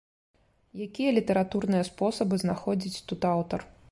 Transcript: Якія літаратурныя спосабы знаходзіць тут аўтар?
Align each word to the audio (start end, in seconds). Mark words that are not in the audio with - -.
Якія 0.85 1.09
літаратурныя 1.17 1.83
спосабы 1.91 2.41
знаходзіць 2.47 3.03
тут 3.13 3.31
аўтар? 3.37 3.59